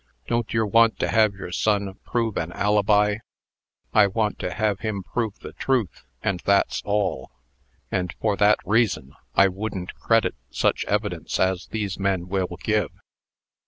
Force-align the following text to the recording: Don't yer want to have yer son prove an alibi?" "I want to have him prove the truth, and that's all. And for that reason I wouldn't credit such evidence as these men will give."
Don't 0.25 0.51
yer 0.51 0.65
want 0.65 0.97
to 0.97 1.07
have 1.09 1.35
yer 1.35 1.51
son 1.51 1.93
prove 2.03 2.35
an 2.35 2.51
alibi?" 2.53 3.17
"I 3.93 4.07
want 4.07 4.39
to 4.39 4.51
have 4.51 4.79
him 4.79 5.03
prove 5.03 5.37
the 5.41 5.53
truth, 5.53 6.05
and 6.23 6.39
that's 6.43 6.81
all. 6.83 7.29
And 7.91 8.11
for 8.19 8.35
that 8.37 8.57
reason 8.65 9.13
I 9.35 9.47
wouldn't 9.47 9.93
credit 9.99 10.33
such 10.49 10.85
evidence 10.85 11.39
as 11.39 11.67
these 11.67 11.99
men 11.99 12.27
will 12.29 12.57
give." 12.63 12.89